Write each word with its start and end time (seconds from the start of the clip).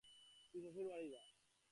তুই 0.49 0.59
শ্বশুরবাড়ি 0.63 1.07
যা। 1.13 1.21